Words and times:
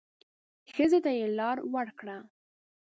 ښځې 0.73 0.99
ته 1.05 1.11
يې 1.17 1.25
لار 1.37 1.57
ورکړه. 1.73 2.17